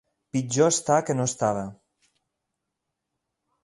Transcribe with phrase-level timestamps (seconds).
[0.37, 1.69] Pitjor està que no estava.